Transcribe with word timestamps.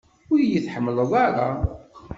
Ur 0.31 0.37
iyi-tḥemmleḍ 0.41 1.11
ara? 1.25 1.49